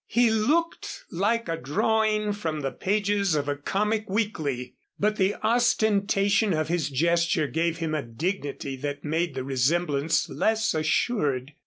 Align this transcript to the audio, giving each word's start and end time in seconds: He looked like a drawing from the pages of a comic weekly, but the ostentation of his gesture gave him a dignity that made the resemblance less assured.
He 0.07 0.31
looked 0.31 1.03
like 1.11 1.47
a 1.47 1.55
drawing 1.55 2.33
from 2.33 2.61
the 2.61 2.71
pages 2.71 3.35
of 3.35 3.47
a 3.47 3.55
comic 3.55 4.09
weekly, 4.09 4.73
but 4.99 5.17
the 5.17 5.35
ostentation 5.43 6.53
of 6.53 6.69
his 6.69 6.89
gesture 6.89 7.45
gave 7.45 7.77
him 7.77 7.93
a 7.93 8.01
dignity 8.01 8.75
that 8.77 9.03
made 9.05 9.35
the 9.35 9.43
resemblance 9.43 10.27
less 10.27 10.73
assured. 10.73 11.53